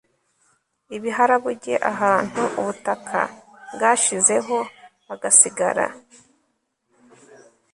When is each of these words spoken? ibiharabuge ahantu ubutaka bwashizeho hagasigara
ibiharabuge 0.95 1.73
ahantu 1.91 2.41
ubutaka 2.59 3.19
bwashizeho 3.73 4.57
hagasigara 5.07 5.85